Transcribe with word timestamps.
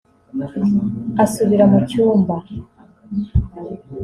Asubira 1.23 1.63
mu 1.71 1.79
cyumba 1.89 2.35